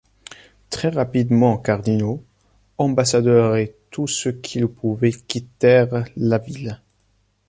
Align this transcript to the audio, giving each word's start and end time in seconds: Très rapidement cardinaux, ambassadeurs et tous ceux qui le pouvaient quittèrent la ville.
Très 0.71 0.89
rapidement 0.89 1.59
cardinaux, 1.59 2.23
ambassadeurs 2.79 3.57
et 3.57 3.75
tous 3.91 4.07
ceux 4.07 4.31
qui 4.31 4.57
le 4.59 4.67
pouvaient 4.67 5.11
quittèrent 5.11 6.05
la 6.17 6.39
ville. 6.39 6.81